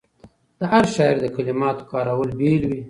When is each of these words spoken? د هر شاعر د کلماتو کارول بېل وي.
د 0.59 0.61
هر 0.71 0.83
شاعر 0.93 1.17
د 1.21 1.25
کلماتو 1.35 1.87
کارول 1.91 2.29
بېل 2.39 2.63
وي. 2.69 2.79